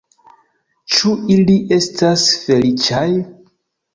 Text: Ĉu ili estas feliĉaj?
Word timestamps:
Ĉu 0.93 1.11
ili 1.35 1.57
estas 1.77 2.25
feliĉaj? 2.45 3.07